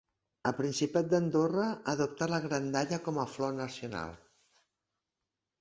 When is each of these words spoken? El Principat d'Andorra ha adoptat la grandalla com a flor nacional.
El 0.51 0.53
Principat 0.59 1.11
d'Andorra 1.11 1.67
ha 1.73 1.93
adoptat 1.93 2.33
la 2.33 2.41
grandalla 2.47 2.99
com 3.09 3.21
a 3.21 3.29
flor 3.35 3.55
nacional. 3.61 4.17